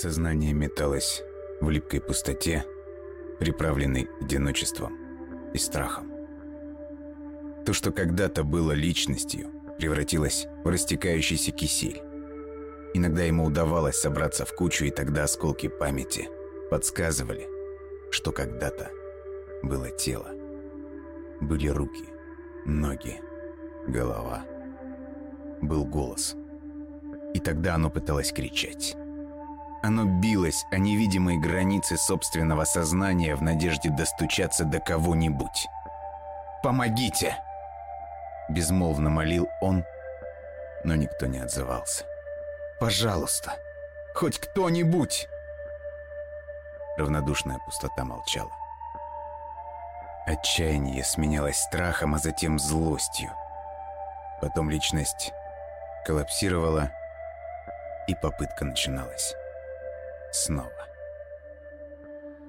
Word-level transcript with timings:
Сознание 0.00 0.52
металось 0.52 1.24
в 1.60 1.68
липкой 1.70 2.00
пустоте, 2.00 2.64
приправленной 3.40 4.08
одиночеством 4.20 4.96
и 5.52 5.58
страхом. 5.58 6.12
То, 7.66 7.72
что 7.72 7.90
когда-то 7.90 8.44
было 8.44 8.70
личностью, 8.70 9.50
превратилось 9.76 10.46
в 10.62 10.68
растекающийся 10.68 11.50
кисель. 11.50 12.00
Иногда 12.94 13.24
ему 13.24 13.44
удавалось 13.44 13.96
собраться 13.96 14.44
в 14.44 14.54
кучу, 14.54 14.84
и 14.84 14.90
тогда 14.90 15.24
осколки 15.24 15.66
памяти 15.66 16.28
подсказывали, 16.70 17.48
что 18.12 18.30
когда-то 18.30 18.92
было 19.64 19.90
тело. 19.90 20.30
Были 21.40 21.66
руки, 21.66 22.04
ноги, 22.64 23.20
голова. 23.88 24.44
Был 25.60 25.84
голос. 25.84 26.36
И 27.34 27.40
тогда 27.40 27.74
оно 27.74 27.90
пыталось 27.90 28.30
кричать. 28.30 28.96
Оно 29.80 30.04
билось 30.04 30.66
о 30.72 30.78
невидимой 30.78 31.38
границе 31.38 31.96
собственного 31.96 32.64
сознания 32.64 33.36
в 33.36 33.42
надежде 33.42 33.90
достучаться 33.90 34.64
до 34.64 34.80
кого-нибудь. 34.80 35.68
«Помогите!» 36.62 37.36
Безмолвно 38.48 39.08
молил 39.08 39.48
он, 39.60 39.84
но 40.82 40.96
никто 40.96 41.26
не 41.26 41.38
отзывался. 41.38 42.04
«Пожалуйста, 42.80 43.54
хоть 44.14 44.38
кто-нибудь!» 44.38 45.28
Равнодушная 46.96 47.58
пустота 47.64 48.04
молчала. 48.04 48.50
Отчаяние 50.26 51.04
сменялось 51.04 51.58
страхом, 51.58 52.16
а 52.16 52.18
затем 52.18 52.58
злостью. 52.58 53.30
Потом 54.40 54.70
личность 54.70 55.32
коллапсировала, 56.04 56.90
и 58.08 58.14
попытка 58.16 58.64
начиналась 58.64 59.34
снова. 60.32 60.70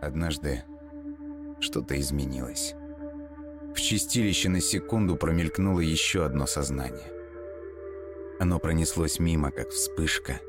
Однажды 0.00 0.62
что-то 1.60 1.98
изменилось. 2.00 2.74
В 3.74 3.80
чистилище 3.80 4.48
на 4.48 4.60
секунду 4.60 5.16
промелькнуло 5.16 5.80
еще 5.80 6.24
одно 6.24 6.46
сознание. 6.46 7.12
Оно 8.40 8.58
пронеслось 8.58 9.18
мимо, 9.18 9.50
как 9.50 9.68
вспышка, 9.68 10.40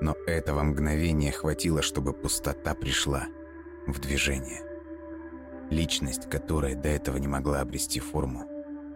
но 0.00 0.16
этого 0.26 0.62
мгновения 0.62 1.30
хватило, 1.30 1.82
чтобы 1.82 2.12
пустота 2.12 2.74
пришла 2.74 3.26
в 3.86 4.00
движение. 4.00 4.62
Личность, 5.70 6.28
которая 6.28 6.74
до 6.74 6.88
этого 6.88 7.18
не 7.18 7.28
могла 7.28 7.60
обрести 7.60 8.00
форму, 8.00 8.44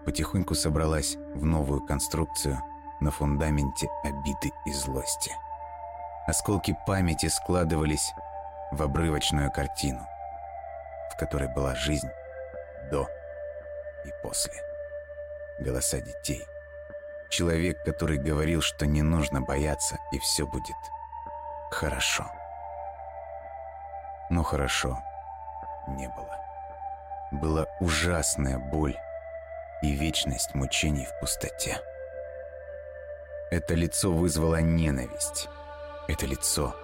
потихоньку 0.04 0.54
собралась 0.54 1.16
в 1.34 1.44
новую 1.44 1.82
конструкцию 1.82 2.58
на 3.00 3.10
фундаменте 3.10 3.88
обиды 4.02 4.50
и 4.66 4.72
злости. 4.72 5.32
Осколки 6.28 6.76
памяти 6.86 7.24
складывались 7.28 8.12
в 8.70 8.82
обрывочную 8.82 9.50
картину, 9.50 10.06
в 11.10 11.16
которой 11.16 11.48
была 11.48 11.74
жизнь 11.74 12.10
до 12.90 13.08
и 14.04 14.10
после. 14.22 14.52
Голоса 15.58 16.02
детей. 16.02 16.46
Человек, 17.30 17.82
который 17.82 18.18
говорил, 18.18 18.60
что 18.60 18.84
не 18.84 19.00
нужно 19.00 19.40
бояться, 19.40 19.96
и 20.12 20.18
все 20.18 20.46
будет 20.46 20.76
хорошо. 21.70 22.30
Но 24.28 24.42
хорошо 24.42 25.02
не 25.86 26.08
было. 26.08 26.38
Была 27.32 27.64
ужасная 27.80 28.58
боль 28.58 28.98
и 29.80 29.92
вечность 29.92 30.54
мучений 30.54 31.06
в 31.06 31.20
пустоте. 31.20 31.80
Это 33.50 33.72
лицо 33.72 34.12
вызвало 34.12 34.60
ненависть. 34.60 35.48
Это 36.08 36.26
лицо 36.26 36.74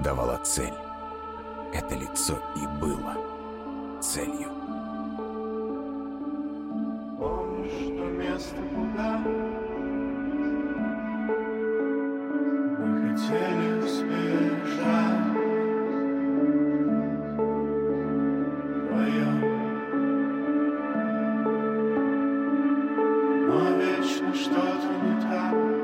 давало 0.00 0.36
цель. 0.44 0.74
Это 1.72 1.94
лицо 1.94 2.34
и 2.56 2.66
было 2.80 3.16
целью. 4.02 4.50
Помнишь 7.16 7.86
то 7.96 8.04
место, 8.04 8.56
куда 8.74 9.18
мы 12.78 13.16
хотели 13.16 13.80
сбежать? 13.86 15.24
Что-то 24.34 24.88
не 25.04 25.14
так. 25.22 25.83